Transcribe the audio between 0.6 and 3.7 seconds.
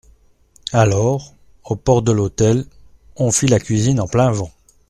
Alors, aux portes de l'hôtel, on fit la